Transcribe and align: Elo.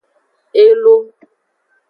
Elo. 0.63 0.95